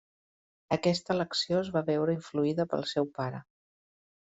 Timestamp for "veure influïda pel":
1.91-2.89